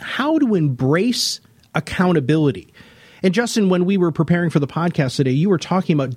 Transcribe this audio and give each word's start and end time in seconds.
how 0.00 0.38
to 0.38 0.54
embrace 0.54 1.40
accountability. 1.74 2.72
And 3.22 3.34
Justin, 3.34 3.68
when 3.68 3.84
we 3.84 3.96
were 3.96 4.12
preparing 4.12 4.50
for 4.50 4.60
the 4.60 4.66
podcast 4.66 5.16
today, 5.16 5.30
you 5.32 5.48
were 5.48 5.58
talking 5.58 5.94
about 5.94 6.14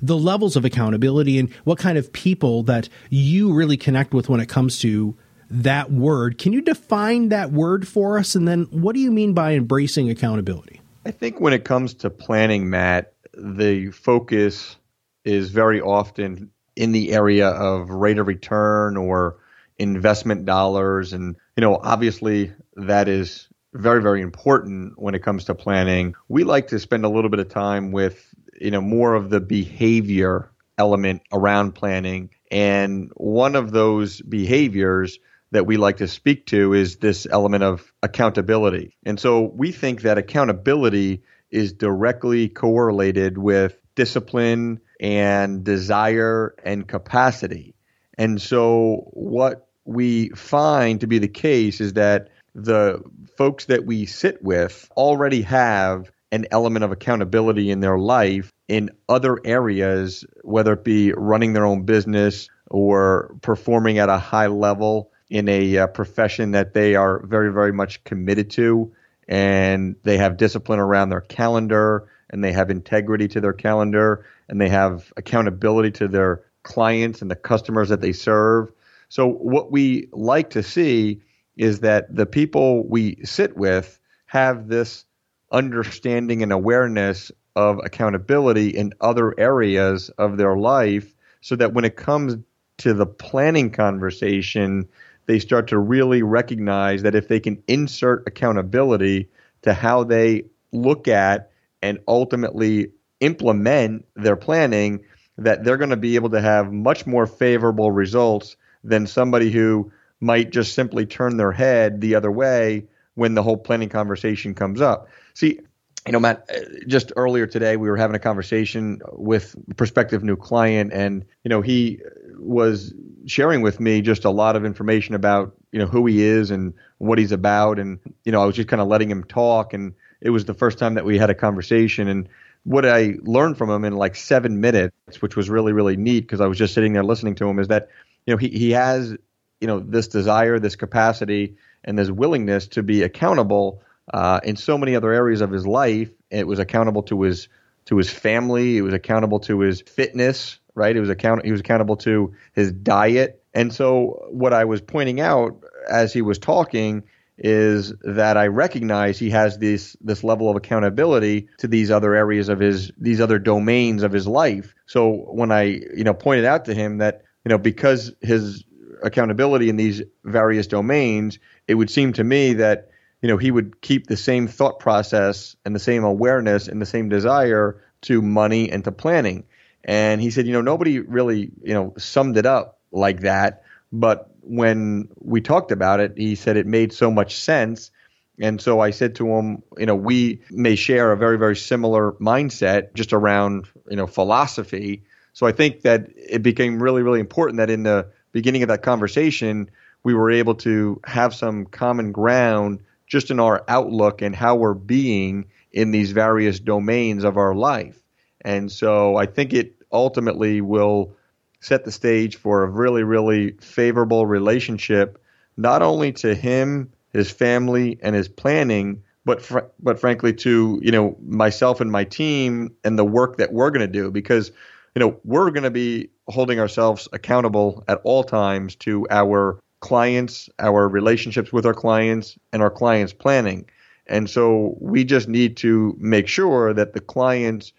the 0.00 0.16
levels 0.16 0.56
of 0.56 0.64
accountability 0.64 1.38
and 1.38 1.52
what 1.64 1.78
kind 1.78 1.98
of 1.98 2.12
people 2.12 2.62
that 2.64 2.88
you 3.10 3.52
really 3.52 3.76
connect 3.76 4.14
with 4.14 4.28
when 4.28 4.40
it 4.40 4.48
comes 4.48 4.78
to 4.80 5.16
that 5.50 5.90
word. 5.90 6.38
Can 6.38 6.52
you 6.52 6.60
define 6.60 7.30
that 7.30 7.52
word 7.52 7.88
for 7.88 8.18
us? 8.18 8.34
And 8.34 8.46
then 8.46 8.64
what 8.70 8.94
do 8.94 9.00
you 9.00 9.10
mean 9.10 9.32
by 9.32 9.54
embracing 9.54 10.10
accountability? 10.10 10.80
I 11.04 11.10
think 11.10 11.40
when 11.40 11.52
it 11.52 11.64
comes 11.64 11.94
to 11.94 12.10
planning, 12.10 12.68
Matt, 12.68 13.14
the 13.32 13.90
focus 13.90 14.76
is 15.24 15.50
very 15.50 15.80
often 15.80 16.50
in 16.76 16.92
the 16.92 17.12
area 17.12 17.48
of 17.48 17.90
rate 17.90 18.18
of 18.18 18.26
return 18.26 18.96
or 18.96 19.36
investment 19.78 20.44
dollars. 20.44 21.12
And, 21.12 21.36
you 21.56 21.60
know, 21.60 21.76
obviously 21.76 22.52
that 22.76 23.08
is 23.08 23.48
very, 23.72 24.02
very 24.02 24.22
important 24.22 24.98
when 24.98 25.14
it 25.14 25.22
comes 25.22 25.44
to 25.44 25.54
planning. 25.54 26.14
We 26.28 26.44
like 26.44 26.68
to 26.68 26.78
spend 26.78 27.04
a 27.04 27.08
little 27.08 27.30
bit 27.30 27.40
of 27.40 27.48
time 27.48 27.92
with, 27.92 28.34
you 28.60 28.70
know, 28.70 28.80
more 28.80 29.14
of 29.14 29.30
the 29.30 29.40
behavior 29.40 30.50
element 30.76 31.22
around 31.32 31.72
planning. 31.72 32.30
And 32.50 33.10
one 33.14 33.56
of 33.56 33.70
those 33.70 34.20
behaviors 34.20 35.18
that 35.50 35.66
we 35.66 35.76
like 35.76 35.98
to 35.98 36.08
speak 36.08 36.46
to 36.46 36.74
is 36.74 36.96
this 36.96 37.26
element 37.30 37.64
of 37.64 37.92
accountability. 38.02 38.96
And 39.04 39.18
so 39.18 39.42
we 39.42 39.72
think 39.72 40.02
that 40.02 40.18
accountability 40.18 41.22
is 41.50 41.72
directly 41.72 42.48
correlated 42.48 43.38
with 43.38 43.80
discipline 43.94 44.80
and 45.00 45.64
desire 45.64 46.54
and 46.62 46.86
capacity. 46.86 47.74
And 48.18 48.40
so 48.40 49.08
what 49.12 49.67
we 49.88 50.28
find 50.30 51.00
to 51.00 51.06
be 51.06 51.18
the 51.18 51.28
case 51.28 51.80
is 51.80 51.94
that 51.94 52.28
the 52.54 53.02
folks 53.38 53.64
that 53.64 53.86
we 53.86 54.04
sit 54.04 54.42
with 54.42 54.86
already 54.98 55.40
have 55.40 56.10
an 56.30 56.44
element 56.50 56.84
of 56.84 56.92
accountability 56.92 57.70
in 57.70 57.80
their 57.80 57.98
life 57.98 58.52
in 58.68 58.90
other 59.08 59.38
areas, 59.46 60.26
whether 60.42 60.74
it 60.74 60.84
be 60.84 61.12
running 61.12 61.54
their 61.54 61.64
own 61.64 61.84
business 61.84 62.50
or 62.70 63.34
performing 63.40 63.98
at 63.98 64.10
a 64.10 64.18
high 64.18 64.48
level 64.48 65.10
in 65.30 65.48
a 65.48 65.78
uh, 65.78 65.86
profession 65.86 66.50
that 66.50 66.74
they 66.74 66.94
are 66.94 67.24
very, 67.26 67.50
very 67.50 67.72
much 67.72 68.04
committed 68.04 68.50
to. 68.50 68.92
And 69.26 69.96
they 70.02 70.18
have 70.18 70.36
discipline 70.36 70.80
around 70.80 71.08
their 71.08 71.22
calendar 71.22 72.10
and 72.28 72.44
they 72.44 72.52
have 72.52 72.68
integrity 72.68 73.28
to 73.28 73.40
their 73.40 73.54
calendar 73.54 74.26
and 74.50 74.60
they 74.60 74.68
have 74.68 75.14
accountability 75.16 75.92
to 75.92 76.08
their 76.08 76.44
clients 76.62 77.22
and 77.22 77.30
the 77.30 77.36
customers 77.36 77.88
that 77.88 78.02
they 78.02 78.12
serve. 78.12 78.70
So, 79.08 79.28
what 79.28 79.72
we 79.72 80.08
like 80.12 80.50
to 80.50 80.62
see 80.62 81.22
is 81.56 81.80
that 81.80 82.14
the 82.14 82.26
people 82.26 82.86
we 82.88 83.18
sit 83.24 83.56
with 83.56 83.98
have 84.26 84.68
this 84.68 85.04
understanding 85.50 86.42
and 86.42 86.52
awareness 86.52 87.32
of 87.56 87.80
accountability 87.84 88.68
in 88.68 88.92
other 89.00 89.34
areas 89.38 90.10
of 90.10 90.36
their 90.36 90.56
life 90.56 91.14
so 91.40 91.56
that 91.56 91.72
when 91.72 91.84
it 91.84 91.96
comes 91.96 92.36
to 92.78 92.94
the 92.94 93.06
planning 93.06 93.70
conversation, 93.70 94.86
they 95.26 95.38
start 95.38 95.68
to 95.68 95.78
really 95.78 96.22
recognize 96.22 97.02
that 97.02 97.14
if 97.14 97.28
they 97.28 97.40
can 97.40 97.62
insert 97.66 98.26
accountability 98.26 99.28
to 99.62 99.74
how 99.74 100.04
they 100.04 100.44
look 100.72 101.08
at 101.08 101.50
and 101.82 101.98
ultimately 102.06 102.92
implement 103.20 104.04
their 104.14 104.36
planning, 104.36 105.02
that 105.36 105.64
they're 105.64 105.76
going 105.76 105.90
to 105.90 105.96
be 105.96 106.14
able 106.14 106.30
to 106.30 106.40
have 106.40 106.72
much 106.72 107.06
more 107.06 107.26
favorable 107.26 107.90
results 107.90 108.56
than 108.84 109.06
somebody 109.06 109.50
who 109.50 109.92
might 110.20 110.50
just 110.50 110.74
simply 110.74 111.06
turn 111.06 111.36
their 111.36 111.52
head 111.52 112.00
the 112.00 112.14
other 112.14 112.30
way 112.30 112.84
when 113.14 113.34
the 113.34 113.42
whole 113.42 113.56
planning 113.56 113.88
conversation 113.88 114.54
comes 114.54 114.80
up. 114.80 115.08
See, 115.34 115.60
you 116.06 116.12
know, 116.12 116.20
Matt, 116.20 116.48
uh, 116.48 116.60
just 116.86 117.12
earlier 117.16 117.46
today 117.46 117.76
we 117.76 117.88
were 117.88 117.96
having 117.96 118.16
a 118.16 118.20
conversation 118.20 119.00
with 119.12 119.54
a 119.70 119.74
prospective 119.74 120.24
new 120.24 120.36
client, 120.36 120.92
and 120.92 121.24
you 121.44 121.48
know 121.50 121.60
he 121.60 122.00
was 122.38 122.94
sharing 123.26 123.60
with 123.60 123.78
me 123.78 124.00
just 124.00 124.24
a 124.24 124.30
lot 124.30 124.56
of 124.56 124.64
information 124.64 125.14
about 125.14 125.54
you 125.70 125.78
know 125.78 125.86
who 125.86 126.06
he 126.06 126.22
is 126.22 126.50
and 126.50 126.74
what 126.98 127.18
he's 127.18 127.32
about, 127.32 127.78
and 127.78 127.98
you 128.24 128.32
know 128.32 128.40
I 128.42 128.46
was 128.46 128.56
just 128.56 128.68
kind 128.68 128.80
of 128.80 128.88
letting 128.88 129.10
him 129.10 129.24
talk, 129.24 129.74
and 129.74 129.94
it 130.20 130.30
was 130.30 130.46
the 130.46 130.54
first 130.54 130.78
time 130.78 130.94
that 130.94 131.04
we 131.04 131.18
had 131.18 131.28
a 131.28 131.34
conversation, 131.34 132.08
and 132.08 132.28
what 132.64 132.86
I 132.86 133.16
learned 133.22 133.58
from 133.58 133.68
him 133.68 133.84
in 133.84 133.94
like 133.94 134.16
seven 134.16 134.60
minutes, 134.60 135.20
which 135.20 135.36
was 135.36 135.50
really 135.50 135.72
really 135.72 135.96
neat 135.96 136.20
because 136.20 136.40
I 136.40 136.46
was 136.46 136.56
just 136.56 136.72
sitting 136.72 136.94
there 136.94 137.04
listening 137.04 137.34
to 137.36 137.48
him, 137.48 137.58
is 137.58 137.68
that 137.68 137.88
you 138.28 138.34
know 138.34 138.36
he 138.36 138.48
he 138.48 138.72
has 138.72 139.16
you 139.58 139.66
know 139.66 139.80
this 139.80 140.06
desire, 140.08 140.58
this 140.58 140.76
capacity, 140.76 141.56
and 141.82 141.98
this 141.98 142.10
willingness 142.10 142.66
to 142.68 142.82
be 142.82 143.02
accountable 143.02 143.80
uh, 144.12 144.40
in 144.44 144.54
so 144.54 144.76
many 144.76 144.94
other 144.94 145.10
areas 145.14 145.40
of 145.40 145.50
his 145.50 145.66
life. 145.66 146.10
It 146.30 146.46
was 146.46 146.58
accountable 146.58 147.04
to 147.04 147.22
his 147.22 147.48
to 147.86 147.96
his 147.96 148.10
family. 148.10 148.76
It 148.76 148.82
was 148.82 148.92
accountable 148.92 149.40
to 149.40 149.60
his 149.60 149.80
fitness. 149.80 150.58
Right. 150.74 150.94
It 150.94 151.00
was 151.00 151.08
account. 151.08 151.46
He 151.46 151.52
was 151.52 151.60
accountable 151.60 151.96
to 151.96 152.34
his 152.52 152.70
diet. 152.70 153.42
And 153.54 153.72
so 153.72 154.28
what 154.30 154.52
I 154.52 154.66
was 154.66 154.82
pointing 154.82 155.22
out 155.22 155.64
as 155.90 156.12
he 156.12 156.20
was 156.20 156.38
talking 156.38 157.04
is 157.38 157.94
that 158.02 158.36
I 158.36 158.48
recognize 158.48 159.18
he 159.18 159.30
has 159.30 159.56
this 159.56 159.96
this 160.02 160.22
level 160.22 160.50
of 160.50 160.56
accountability 160.56 161.48
to 161.58 161.66
these 161.66 161.90
other 161.90 162.14
areas 162.14 162.50
of 162.50 162.60
his 162.60 162.92
these 162.98 163.22
other 163.22 163.38
domains 163.38 164.02
of 164.02 164.12
his 164.12 164.26
life. 164.26 164.74
So 164.84 165.12
when 165.12 165.50
I 165.50 165.62
you 165.62 166.04
know 166.04 166.12
pointed 166.12 166.44
out 166.44 166.66
to 166.66 166.74
him 166.74 166.98
that 166.98 167.22
you 167.48 167.54
know 167.54 167.58
because 167.58 168.12
his 168.20 168.62
accountability 169.02 169.70
in 169.70 169.76
these 169.76 170.02
various 170.22 170.66
domains, 170.66 171.38
it 171.66 171.76
would 171.76 171.88
seem 171.88 172.12
to 172.12 172.22
me 172.22 172.52
that 172.52 172.90
you 173.22 173.28
know 173.28 173.38
he 173.38 173.50
would 173.50 173.80
keep 173.80 174.06
the 174.06 174.18
same 174.18 174.46
thought 174.46 174.80
process 174.80 175.56
and 175.64 175.74
the 175.74 175.80
same 175.80 176.04
awareness 176.04 176.68
and 176.68 176.82
the 176.82 176.84
same 176.84 177.08
desire 177.08 177.82
to 178.02 178.20
money 178.20 178.70
and 178.70 178.84
to 178.84 178.92
planning. 178.92 179.44
And 179.82 180.20
he 180.20 180.30
said, 180.30 180.46
you 180.46 180.52
know, 180.52 180.60
nobody 180.60 180.98
really 180.98 181.50
you 181.62 181.72
know 181.72 181.94
summed 181.96 182.36
it 182.36 182.44
up 182.44 182.80
like 182.92 183.20
that, 183.20 183.62
but 183.90 184.30
when 184.42 185.08
we 185.18 185.40
talked 185.40 185.72
about 185.72 186.00
it, 186.00 186.12
he 186.18 186.34
said 186.34 186.58
it 186.58 186.66
made 186.66 186.92
so 186.92 187.10
much 187.10 187.34
sense. 187.34 187.90
And 188.38 188.60
so 188.60 188.80
I 188.80 188.90
said 188.90 189.14
to 189.16 189.26
him, 189.26 189.62
you 189.78 189.86
know, 189.86 189.96
we 189.96 190.42
may 190.50 190.76
share 190.76 191.12
a 191.12 191.16
very, 191.16 191.38
very 191.38 191.56
similar 191.56 192.12
mindset 192.12 192.92
just 192.92 193.14
around, 193.14 193.68
you 193.88 193.96
know, 193.96 194.06
philosophy. 194.06 195.04
So 195.38 195.46
I 195.46 195.52
think 195.52 195.82
that 195.82 196.08
it 196.16 196.42
became 196.42 196.82
really, 196.82 197.02
really 197.02 197.20
important 197.20 197.58
that 197.58 197.70
in 197.70 197.84
the 197.84 198.08
beginning 198.32 198.64
of 198.64 198.70
that 198.70 198.82
conversation, 198.82 199.70
we 200.02 200.12
were 200.12 200.32
able 200.32 200.56
to 200.56 201.00
have 201.04 201.32
some 201.32 201.64
common 201.64 202.10
ground 202.10 202.80
just 203.06 203.30
in 203.30 203.38
our 203.38 203.62
outlook 203.68 204.20
and 204.20 204.34
how 204.34 204.56
we're 204.56 204.74
being 204.74 205.44
in 205.72 205.92
these 205.92 206.10
various 206.10 206.58
domains 206.58 207.22
of 207.22 207.36
our 207.36 207.54
life. 207.54 208.02
And 208.40 208.72
so 208.72 209.14
I 209.14 209.26
think 209.26 209.52
it 209.52 209.76
ultimately 209.92 210.60
will 210.60 211.12
set 211.60 211.84
the 211.84 211.92
stage 211.92 212.34
for 212.34 212.64
a 212.64 212.68
really, 212.68 213.04
really 213.04 213.52
favorable 213.60 214.26
relationship, 214.26 215.22
not 215.56 215.82
only 215.82 216.10
to 216.14 216.34
him, 216.34 216.90
his 217.12 217.30
family, 217.30 217.96
and 218.02 218.16
his 218.16 218.26
planning, 218.26 219.04
but 219.24 219.40
fr- 219.40 219.70
but 219.78 220.00
frankly 220.00 220.32
to 220.32 220.80
you 220.82 220.90
know 220.90 221.16
myself 221.24 221.80
and 221.80 221.92
my 221.92 222.02
team 222.02 222.74
and 222.82 222.98
the 222.98 223.04
work 223.04 223.36
that 223.36 223.52
we're 223.52 223.70
going 223.70 223.86
to 223.86 223.92
do 223.92 224.10
because 224.10 224.50
you 224.98 225.04
know 225.04 225.20
we're 225.22 225.52
going 225.52 225.62
to 225.62 225.70
be 225.70 226.10
holding 226.26 226.58
ourselves 226.58 227.06
accountable 227.12 227.84
at 227.86 228.00
all 228.02 228.24
times 228.24 228.74
to 228.74 229.06
our 229.10 229.60
clients, 229.78 230.50
our 230.58 230.88
relationships 230.88 231.52
with 231.52 231.64
our 231.64 231.72
clients, 231.72 232.36
and 232.52 232.62
our 232.62 232.70
clients' 232.70 233.12
planning. 233.12 233.64
And 234.08 234.28
so 234.28 234.76
we 234.80 235.04
just 235.04 235.28
need 235.28 235.56
to 235.58 235.96
make 236.00 236.26
sure 236.26 236.74
that 236.74 236.94
the 236.94 237.00
clients 237.00 237.72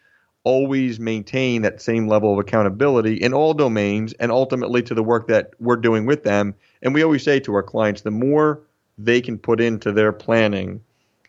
always 0.46 0.98
maintain 0.98 1.64
that 1.64 1.82
same 1.82 2.08
level 2.08 2.32
of 2.32 2.40
accountability 2.40 3.16
in 3.16 3.34
all 3.34 3.54
domains 3.54 4.14
and 4.14 4.32
ultimately 4.32 4.82
to 4.84 4.94
the 4.94 5.04
work 5.04 5.28
that 5.28 5.52
we're 5.60 5.76
doing 5.76 6.06
with 6.06 6.24
them. 6.24 6.56
And 6.82 6.94
we 6.94 7.04
always 7.04 7.24
say 7.24 7.42
to 7.42 7.54
our 7.54 7.64
clients, 7.64 8.00
the 8.00 8.12
more 8.12 8.62
they 8.98 9.20
can 9.20 9.38
put 9.38 9.60
into 9.60 9.92
their 9.92 10.14
planning, 10.14 10.80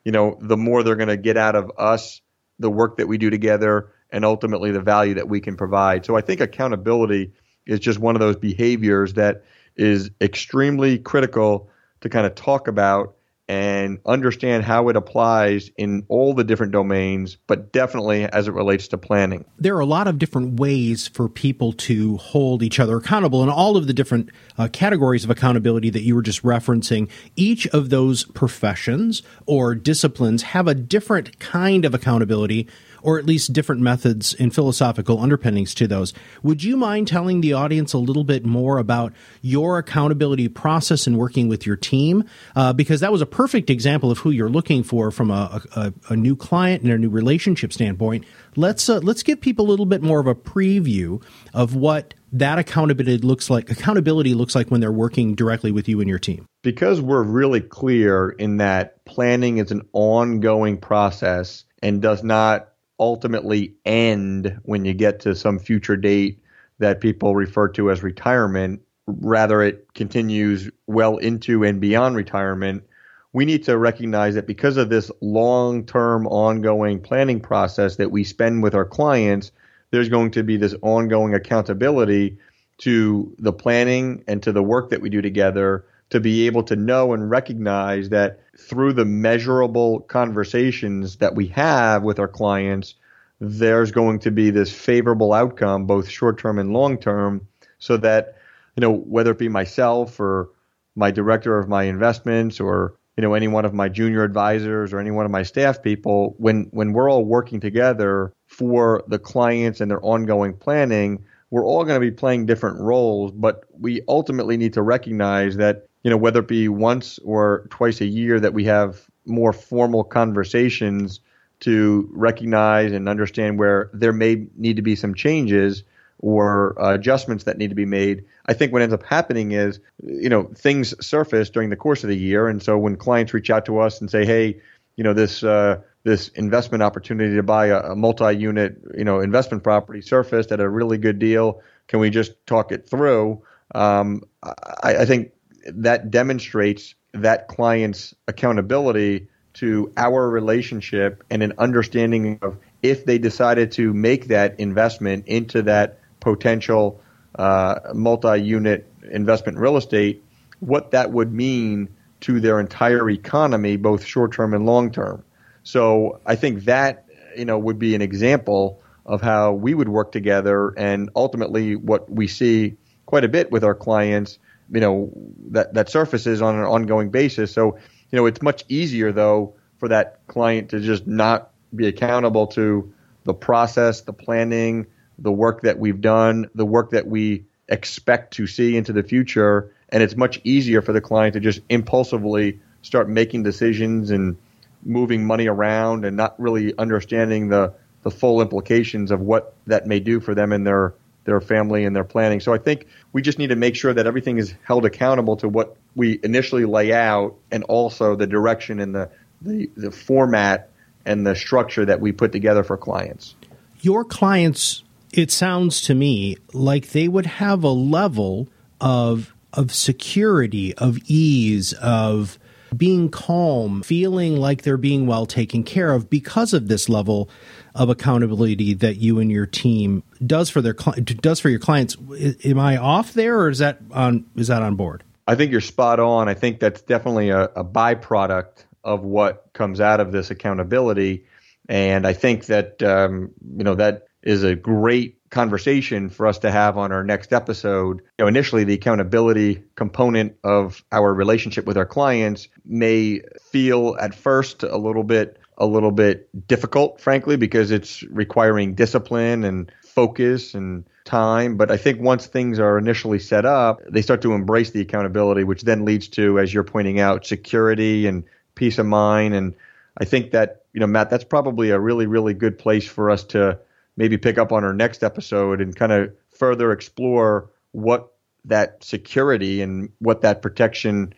you 0.05 0.13
know, 0.13 0.39
the 0.41 0.57
more 0.57 0.85
they're 0.85 0.95
going 0.95 1.09
to 1.09 1.17
get 1.17 1.37
out 1.37 1.57
of 1.57 1.73
us, 1.77 2.21
the 2.61 2.71
work 2.71 2.99
that 2.99 3.09
we 3.09 3.19
do 3.19 3.29
together, 3.29 3.91
and 4.13 4.25
ultimately 4.25 4.71
the 4.71 4.81
value 4.81 5.15
that 5.15 5.29
we 5.29 5.41
can 5.41 5.57
provide. 5.57 6.05
So 6.05 6.17
I 6.17 6.21
think 6.21 6.41
accountability 6.41 7.33
is 7.67 7.81
just 7.81 7.99
one 7.99 8.17
of 8.17 8.21
those 8.21 8.37
behaviors 8.37 9.15
that 9.15 9.45
is 9.77 10.11
extremely 10.21 10.99
critical 10.99 11.71
to 12.01 12.09
kind 12.09 12.27
of 12.27 12.35
talk 12.35 12.69
about 12.69 13.17
and 13.51 13.99
understand 14.07 14.63
how 14.63 14.89
it 14.91 14.95
applies 14.95 15.73
in 15.77 16.05
all 16.07 16.35
the 16.35 16.45
different 16.45 16.71
domains, 16.71 17.37
but 17.49 17.73
definitely 17.73 18.25
as 18.25 18.47
it 18.47 18.53
relates 18.53 18.87
to 18.87 18.97
planning. 18.97 19.45
There 19.59 19.75
are 19.75 19.81
a 19.81 19.87
lot 19.87 20.07
of 20.07 20.21
different 20.21 20.61
ways 20.61 21.09
for 21.09 21.29
people 21.29 21.73
to 21.73 22.17
hold 22.19 22.63
each 22.63 22.79
other 22.79 22.97
accountable, 22.97 23.43
and 23.43 23.51
all 23.51 23.77
of 23.77 23.89
the 23.89 23.93
different 23.93 24.31
uh, 24.57 24.69
categories 24.73 25.25
of 25.25 25.31
accountability 25.31 25.91
that 25.91 26.03
you 26.03 26.15
were 26.15 26.23
just 26.23 26.45
referencing. 26.45 27.11
Each 27.35 27.67
of 27.69 27.91
those 27.91 28.23
professions 28.23 29.25
or 29.47 29.75
disciplines 29.75 30.43
have 30.43 30.69
a 30.69 30.75
different 30.75 31.41
kind 31.41 31.85
of 31.85 31.93
accountability 31.93 32.69
or 33.03 33.19
at 33.19 33.27
least 33.27 33.53
different 33.53 33.81
methods 33.81 34.35
and 34.35 34.55
philosophical 34.55 35.21
underpinnings 35.21 35.75
to 35.75 35.87
those. 35.87 36.13
Would 36.43 36.63
you 36.63 36.77
mind 36.77 37.09
telling 37.09 37.41
the 37.41 37.53
audience 37.53 37.93
a 37.93 37.99
little 37.99 38.25
bit 38.25 38.45
more 38.45 38.79
about 38.79 39.13
your 39.43 39.79
accountability 39.79 40.49
process 40.49 41.07
and 41.07 41.19
working 41.19 41.49
with 41.49 41.67
your 41.67 41.77
team? 41.77 42.25
Uh, 42.55 42.73
because 42.73 43.01
that 43.01 43.13
was 43.13 43.21
a 43.21 43.27
perfect 43.27 43.71
example 43.71 44.11
of 44.11 44.19
who 44.19 44.31
you're 44.31 44.49
looking 44.49 44.83
for 44.83 45.11
from 45.11 45.31
a, 45.31 45.63
a, 45.77 45.93
a 46.11 46.17
new 46.17 46.37
client 46.37 46.83
and 46.83 46.93
a 46.93 46.99
new 46.99 47.11
relationship 47.11 47.73
standpoint. 47.73 48.25
Let's 48.57 48.89
uh, 48.89 48.99
let's 48.99 49.23
give 49.23 49.41
people 49.41 49.67
a 49.67 49.69
little 49.69 49.87
bit 49.87 50.03
more 50.03 50.21
of 50.21 50.27
a 50.27 50.35
preview 50.35 51.23
of 51.55 51.75
what 51.75 52.15
that 52.33 52.59
accountability 52.59 53.19
looks 53.19 53.51
like 53.51 53.71
accountability 53.71 54.35
looks 54.35 54.55
like 54.55 54.69
when 54.71 54.81
they're 54.81 54.93
working 54.93 55.35
directly 55.35 55.73
with 55.73 55.89
you 55.89 56.01
and 56.01 56.09
your 56.09 56.19
team 56.19 56.47
because 56.63 57.01
we're 57.01 57.23
really 57.23 57.61
clear 57.61 58.31
in 58.31 58.59
that 58.59 59.05
planning 59.05 59.59
is 59.59 59.73
an 59.73 59.83
ongoing 59.93 60.77
process 60.77 61.65
and 61.83 62.01
does 62.01 62.23
not 62.23 62.70
ultimately 63.01 63.75
end 63.85 64.61
when 64.63 64.85
you 64.85 64.95
get 64.95 65.19
to 65.21 65.35
some 65.35 65.59
future 65.59 65.97
date 65.97 66.39
that 66.79 67.01
people 67.01 67.35
refer 67.35 67.69
to 67.69 67.91
as 67.91 68.03
retirement. 68.03 68.81
Rather, 69.07 69.63
it 69.63 69.93
continues 69.95 70.71
well 70.87 71.17
into 71.17 71.65
and 71.65 71.81
beyond 71.81 72.15
retirement. 72.15 72.85
We 73.33 73.45
need 73.45 73.65
to 73.65 73.79
recognize 73.79 74.35
that 74.35 74.47
because 74.47 74.77
of 74.77 74.91
this 74.91 75.11
long 75.21 75.85
term, 75.87 76.27
ongoing 76.27 77.01
planning 77.01 77.41
process 77.41 77.97
that 77.97 78.11
we 78.11 78.23
spend 78.23 78.63
with 78.63 78.75
our 78.75 78.85
clients, 78.85 79.51
there's 79.91 80.09
going 80.09 80.31
to 80.33 80.43
be 80.43 80.57
this 80.57 80.75
ongoing 80.83 81.35
accountability 81.35 82.39
to 82.79 83.35
the 83.39 83.53
planning 83.53 84.25
and 84.27 84.43
to 84.43 84.53
the 84.53 84.63
work 84.63 84.91
that 84.91 85.01
we 85.01 85.11
do 85.11 85.21
together 85.23 85.85
to 86.11 86.21
be 86.21 86.47
able 86.47 86.63
to 86.65 86.77
know 86.77 87.13
and 87.13 87.31
recognize 87.31 88.09
that 88.09 88.41
through 88.61 88.93
the 88.93 89.05
measurable 89.05 90.01
conversations 90.01 91.17
that 91.17 91.35
we 91.35 91.47
have 91.49 92.03
with 92.03 92.19
our 92.19 92.29
clients, 92.29 92.95
there's 93.41 93.91
going 93.91 94.19
to 94.21 94.31
be 94.31 94.51
this 94.51 94.73
favorable 94.73 95.33
outcome, 95.33 95.87
both 95.87 96.09
short 96.09 96.39
term 96.39 96.59
and 96.59 96.73
long 96.73 96.99
term, 96.99 97.47
so 97.79 97.97
that, 97.97 98.37
you 98.77 98.81
know, 98.83 98.93
whether 98.93 99.31
it 99.31 99.39
be 99.39 99.49
myself 99.49 100.21
or 100.21 100.51
my 100.95 101.11
director 101.11 101.59
of 101.59 101.69
my 101.69 101.85
investments 101.85 102.61
or, 102.61 102.95
you 103.17 103.23
know, 103.23 103.35
any 103.35 103.49
one 103.49 103.65
of 103.65 103.73
my 103.73 103.89
junior 103.89 104.23
advisors 104.23 104.93
or 104.93 104.99
any 104.99 105.11
one 105.11 105.25
of 105.25 105.31
my 105.31 105.43
staff 105.43 105.83
people, 105.83 106.35
when, 106.39 106.69
when 106.71 106.93
we're 106.93 107.11
all 107.11 107.25
working 107.25 107.61
together 107.61 108.33
for 108.47 109.03
the 109.09 109.19
clients 109.19 109.81
and 109.81 109.91
their 109.91 110.05
ongoing 110.05 110.53
planning, 110.53 111.25
we're 111.51 111.65
all 111.65 111.85
going 111.85 112.01
to 112.01 112.07
be 112.07 112.15
playing 112.15 112.47
different 112.47 112.79
roles, 112.79 113.33
but 113.33 113.65
we 113.79 114.03
ultimately 114.09 114.57
need 114.57 114.75
to 114.75 114.83
recognize 114.83 115.57
that 115.57 115.89
you 116.03 116.11
know, 116.11 116.17
whether 116.17 116.41
it 116.41 116.49
be 116.49 116.69
once 116.69 117.19
or 117.25 117.67
twice 117.71 118.01
a 118.01 118.07
year 118.07 118.41
that 118.41 118.55
we 118.55 118.65
have 118.65 119.09
more 119.27 119.53
formal 119.53 120.05
conversations 120.05 121.21
to 121.61 122.09
recognize 122.13 122.93
and 122.93 123.09
understand 123.09 123.59
where 123.59 123.91
there 123.93 124.13
may 124.13 124.47
need 124.57 124.77
to 124.77 124.83
be 124.83 124.97
some 124.97 125.15
changes 125.15 125.85
or 126.19 126.81
uh, 126.83 126.95
adjustments 126.95 127.45
that 127.45 127.59
need 127.59 127.69
to 127.69 127.75
be 127.75 127.87
made. 127.87 128.25
I 128.47 128.55
think 128.55 128.73
what 128.73 128.83
ends 128.83 128.95
up 128.95 129.03
happening 129.05 129.53
is, 129.53 129.81
you 130.03 130.29
know, 130.29 130.45
things 130.55 130.95
surface 131.05 131.51
during 131.51 131.71
the 131.71 131.77
course 131.77 132.03
of 132.03 132.09
the 132.09 132.17
year, 132.17 132.49
and 132.49 132.63
so 132.63 132.77
when 132.79 132.97
clients 132.97 133.33
reach 133.33 133.51
out 133.51 133.65
to 133.67 133.79
us 133.79 134.01
and 134.01 134.11
say, 134.11 134.27
"Hey, 134.27 134.61
you 134.97 135.05
know, 135.05 135.15
this 135.15 135.43
uh, 135.43 135.81
this 136.05 136.29
investment 136.29 136.83
opportunity 136.83 137.37
to 137.37 137.43
buy 137.43 137.67
a, 137.67 137.93
a 137.93 137.97
multi-unit, 137.97 138.77
you 138.97 139.05
know, 139.05 139.21
investment 139.21 139.63
property 139.63 140.01
surfaced 140.01 140.53
at 140.53 140.61
a 140.61 140.69
really 140.69 140.99
good 140.99 141.19
deal. 141.19 141.63
Can 141.89 142.01
we 142.01 142.11
just 142.11 142.33
talk 142.47 142.73
it 142.73 142.89
through?" 142.89 143.43
Um, 143.75 144.23
I, 144.43 144.97
I 144.97 145.05
think 145.05 145.33
that 145.75 146.11
demonstrates 146.11 146.95
that 147.13 147.49
client's 147.49 148.15
accountability 148.29 149.29
to 149.55 149.93
our 149.97 150.29
relationship 150.29 151.25
and 151.31 151.43
an 151.43 151.53
understanding 151.59 152.39
of 152.43 152.57
if 152.83 153.05
they 153.05 153.19
decided 153.19 153.73
to 153.73 153.93
make 153.93 154.29
that 154.29 154.59
investment 154.61 155.27
into 155.27 155.63
that 155.63 155.99
potential 156.21 157.01
uh, 157.37 157.79
multi-unit 157.95 158.87
investment 159.11 159.59
real 159.59 159.77
estate, 159.77 160.23
what 160.61 160.93
that 160.93 161.11
would 161.11 161.33
mean 161.33 161.89
to 162.21 162.41
their 162.41 162.61
entire 162.61 163.09
economy, 163.11 163.77
both 163.77 164.05
short-term 164.05 164.55
and 164.55 164.67
long-term. 164.67 165.25
So 165.63 166.21
I 166.27 166.37
think 166.37 166.65
that 166.65 167.07
you 167.37 167.45
know 167.45 167.59
would 167.59 167.79
be 167.79 167.95
an 167.95 168.03
example 168.03 168.83
of 169.07 169.21
how 169.21 169.53
we 169.53 169.75
would 169.75 169.89
work 169.89 170.13
together, 170.13 170.73
and 170.77 171.11
ultimately 171.17 171.77
what 171.77 172.11
we 172.11 172.29
see 172.29 172.77
quite 173.07 173.25
a 173.25 173.29
bit 173.29 173.51
with 173.51 173.65
our 173.65 173.75
clients 173.75 174.39
you 174.73 174.81
know 174.81 175.11
that 175.51 175.75
that 175.75 175.89
surfaces 175.89 176.43
on 176.43 176.57
an 176.57 176.65
ongoing 176.65 177.11
basis. 177.11 177.53
So 177.53 177.77
you 178.11 178.17
know 178.17 178.27
it's 178.27 178.43
much 178.43 178.65
easier 178.69 179.13
though 179.13 179.55
for 179.79 179.89
that 179.89 180.21
client 180.27 180.71
to 180.71 180.81
just 180.81 181.07
not 181.07 181.51
be 181.75 181.87
accountable 181.87 182.49
to 182.49 182.93
the 183.25 183.35
process, 183.35 184.03
the 184.03 184.13
planning, 184.13 184.87
the 185.19 185.33
work 185.33 185.63
that 185.63 185.79
we've 185.79 186.01
done, 186.01 186.51
the 186.55 186.67
work 186.67 186.91
that 186.91 187.07
we 187.07 187.45
expect 187.69 188.35
to 188.35 188.47
see 188.47 188.77
into 188.77 188.93
the 188.93 189.03
future, 189.03 189.73
and 189.91 190.03
it's 190.03 190.17
much 190.17 190.41
easier 190.45 190.83
for 190.83 190.93
the 190.93 191.01
client 191.01 191.35
to 191.35 191.41
just 191.41 191.61
impulsively 191.69 192.59
start 192.83 193.09
making 193.09 193.43
decisions 193.43 194.11
and 194.11 194.37
moving 194.83 195.25
money 195.25 195.47
around 195.47 196.05
and 196.05 196.17
not 196.17 196.39
really 196.41 196.77
understanding 196.79 197.49
the 197.49 197.73
the 198.03 198.11
full 198.11 198.41
implications 198.41 199.11
of 199.11 199.21
what 199.21 199.55
that 199.67 199.87
may 199.87 200.01
do 200.01 200.21
for 200.21 200.35
them 200.35 200.53
in 200.53 200.65
their 200.65 200.95
their 201.25 201.41
family 201.41 201.85
and 201.85 201.95
their 201.95 202.05
planning. 202.05 202.41
So 202.41 202.53
I 202.53 202.59
think 202.59 202.87
we 203.13 203.23
just 203.23 203.39
need 203.39 203.49
to 203.49 203.57
make 203.57 203.77
sure 203.77 203.93
that 203.93 204.07
everything 204.07 204.39
is 204.39 204.55
held 204.63 204.85
accountable 204.85 205.37
to 205.39 205.49
what 205.49 205.77
we 205.95 206.19
initially 206.23 206.65
lay 206.65 206.93
out 206.93 207.37
and 207.51 207.65
also 207.65 208.17
the 208.17 208.27
direction 208.27 208.81
and 208.81 208.95
the, 208.95 209.11
the, 209.43 209.71
the 209.77 209.91
format 209.91 210.71
and 211.05 211.27
the 211.27 211.35
structure 211.35 211.85
that 211.85 212.01
we 212.01 212.13
put 212.13 212.33
together 212.33 212.63
for 212.63 212.77
clients. 212.77 213.35
Your 213.81 214.05
clients, 214.05 214.85
it 215.13 215.31
sounds 215.31 215.81
to 215.83 215.95
me 215.95 216.37
like 216.53 216.91
they 216.91 217.09
would 217.09 217.27
have 217.27 217.65
a 217.65 217.71
level 217.71 218.49
of 218.81 219.35
of 219.53 219.75
security, 219.75 220.75
of 220.77 220.99
ease, 221.07 221.73
of 221.75 222.39
being 222.77 223.09
calm, 223.09 223.83
feeling 223.83 224.37
like 224.37 224.63
they're 224.63 224.77
being 224.77 225.07
well 225.07 225.27
taken 225.27 225.63
care 225.63 225.93
of 225.93 226.11
because 226.11 226.53
of 226.53 226.69
this 226.69 226.89
level 226.89 227.29
of 227.75 227.89
accountability 227.89 228.75
that 228.75 228.97
you 228.97 229.19
and 229.19 229.31
your 229.31 229.47
team 229.47 230.03
does 230.25 230.51
for 230.51 230.61
their 230.61 230.73
does 230.73 231.41
for 231.41 231.49
your 231.49 231.61
clients. 231.61 231.97
Am 232.45 232.59
I 232.59 232.77
off 232.77 233.13
there, 233.13 233.41
or 233.41 233.49
is 233.49 233.59
that 233.59 233.81
on 233.93 234.27
is 234.37 234.49
that 234.49 234.63
on 234.63 234.77
board? 234.77 235.05
I 235.27 235.35
think 235.35 235.53
you're 235.53 235.61
spot 235.61 236.01
on. 236.01 236.29
I 236.29 236.35
think 236.35 236.59
that's 236.59 236.83
definitely 236.83 237.31
a, 237.31 237.45
a 237.45 237.65
byproduct 237.65 238.65
of 238.83 239.03
what 239.03 239.47
comes 239.53 239.81
out 239.81 240.01
of 240.01 240.13
this 240.13 240.31
accountability, 240.31 241.25
and 241.69 242.07
I 242.07 242.13
think 242.13 242.47
that 242.47 242.83
um, 242.83 243.31
you 243.57 243.65
know 243.65 243.75
that 243.77 244.09
is 244.23 244.43
a 244.43 244.55
great 244.55 245.20
conversation 245.31 246.09
for 246.09 246.27
us 246.27 246.41
to 246.41 246.51
have 246.51 246.77
on 246.77 246.93
our 246.93 247.05
next 247.05 247.33
episode. 247.33 247.99
You 248.19 248.25
know, 248.25 248.27
initially 248.27 248.65
the 248.65 248.75
accountability 248.75 249.63
component 249.77 250.37
of 250.45 250.85
our 250.93 251.15
relationship 251.15 251.67
with 251.67 251.77
our 251.77 251.87
clients 251.87 252.49
may 252.65 253.21
feel 253.51 253.97
at 253.99 254.15
first 254.15 254.63
a 254.65 254.77
little 254.77 255.05
bit 255.05 255.39
a 255.57 255.67
little 255.67 255.91
bit 255.91 256.29
difficult, 256.49 257.01
frankly, 257.01 257.37
because 257.37 257.71
it's 257.71 258.03
requiring 258.05 258.75
discipline 258.75 259.45
and 259.45 259.71
focus 259.83 260.55
and 260.55 260.85
time. 261.05 261.59
But 261.59 261.71
I 261.71 261.77
think 261.77 262.01
once 262.01 262.27
things 262.27 262.59
are 262.59 262.79
initially 262.79 263.19
set 263.19 263.45
up, 263.45 263.83
they 263.87 264.01
start 264.01 264.23
to 264.23 264.33
embrace 264.33 264.71
the 264.71 264.81
accountability, 264.81 265.45
which 265.45 265.63
then 265.63 265.85
leads 265.85 266.09
to, 266.09 266.39
as 266.39 266.53
you're 266.53 266.65
pointing 266.65 266.99
out, 266.99 267.27
security 267.27 268.07
and 268.07 268.25
peace 268.55 268.79
of 268.79 268.87
mind. 268.87 269.35
And 269.35 269.55
I 269.99 270.07
think 270.07 270.31
that, 270.31 270.63
you 270.73 270.81
know, 270.81 270.87
Matt, 270.87 271.11
that's 271.11 271.25
probably 271.25 271.71
a 271.71 271.79
really, 271.79 272.07
really 272.07 272.33
good 272.33 272.59
place 272.59 272.87
for 272.87 273.11
us 273.11 273.25
to 273.25 273.59
maybe 273.97 274.17
pick 274.17 274.39
up 274.39 274.53
on 274.53 274.65
our 274.65 274.73
next 274.73 275.03
episode 275.03 275.61
and 275.61 275.75
kind 275.75 275.93
of 275.93 276.13
further 276.31 276.73
explore 276.73 277.51
what 277.73 278.13
that 278.45 278.83
security 278.83 279.61
and 279.61 279.91
what 279.99 280.23
that 280.23 280.43
protection, 280.43 281.13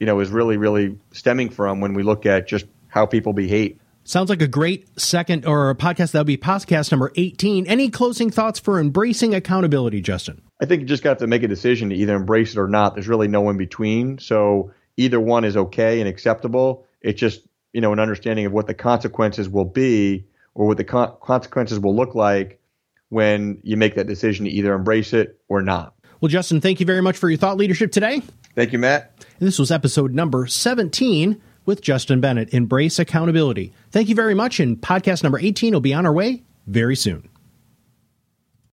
you 0.00 0.06
know, 0.06 0.20
is 0.20 0.30
really, 0.30 0.56
really 0.56 0.98
stemming 1.12 1.50
from 1.50 1.80
when 1.80 1.94
we 1.94 2.02
look 2.02 2.26
at 2.26 2.48
just 2.48 2.66
how 2.88 3.06
people 3.06 3.32
behave. 3.32 3.78
Sounds 4.04 4.30
like 4.30 4.42
a 4.42 4.48
great 4.48 5.00
second 5.00 5.46
or 5.46 5.70
a 5.70 5.76
podcast. 5.76 6.10
That'll 6.10 6.24
be 6.24 6.36
podcast 6.36 6.90
number 6.90 7.12
18. 7.14 7.66
Any 7.68 7.88
closing 7.88 8.30
thoughts 8.30 8.58
for 8.58 8.80
embracing 8.80 9.32
accountability, 9.34 10.00
Justin? 10.00 10.42
I 10.60 10.66
think 10.66 10.80
you 10.80 10.86
just 10.86 11.04
got 11.04 11.20
to 11.20 11.28
make 11.28 11.44
a 11.44 11.48
decision 11.48 11.90
to 11.90 11.94
either 11.94 12.16
embrace 12.16 12.52
it 12.52 12.58
or 12.58 12.66
not. 12.66 12.94
There's 12.94 13.08
really 13.08 13.28
no 13.28 13.48
in 13.48 13.58
between. 13.58 14.18
So 14.18 14.72
either 14.96 15.20
one 15.20 15.44
is 15.44 15.56
okay 15.56 16.00
and 16.00 16.08
acceptable. 16.08 16.84
It's 17.00 17.20
just, 17.20 17.46
you 17.72 17.80
know, 17.80 17.92
an 17.92 18.00
understanding 18.00 18.46
of 18.46 18.52
what 18.52 18.66
the 18.66 18.74
consequences 18.74 19.48
will 19.48 19.64
be 19.64 20.26
or 20.54 20.66
what 20.66 20.76
the 20.76 20.84
con- 20.84 21.14
consequences 21.22 21.78
will 21.78 21.94
look 21.94 22.14
like 22.14 22.60
when 23.08 23.60
you 23.62 23.76
make 23.76 23.94
that 23.94 24.06
decision 24.06 24.44
to 24.46 24.50
either 24.50 24.74
embrace 24.74 25.12
it 25.12 25.38
or 25.48 25.62
not. 25.62 25.94
Well, 26.20 26.28
Justin, 26.28 26.60
thank 26.60 26.80
you 26.80 26.86
very 26.86 27.02
much 27.02 27.16
for 27.16 27.28
your 27.28 27.38
thought 27.38 27.56
leadership 27.56 27.92
today. 27.92 28.22
Thank 28.54 28.72
you, 28.72 28.78
Matt. 28.78 29.12
And 29.38 29.48
this 29.48 29.58
was 29.58 29.70
episode 29.70 30.14
number 30.14 30.46
17 30.46 31.40
with 31.64 31.80
Justin 31.82 32.20
Bennett. 32.20 32.54
Embrace 32.54 32.98
accountability. 32.98 33.72
Thank 33.90 34.08
you 34.08 34.14
very 34.14 34.34
much. 34.34 34.60
And 34.60 34.80
podcast 34.80 35.22
number 35.22 35.38
18 35.38 35.72
will 35.72 35.80
be 35.80 35.94
on 35.94 36.06
our 36.06 36.12
way 36.12 36.42
very 36.66 36.96
soon. 36.96 37.28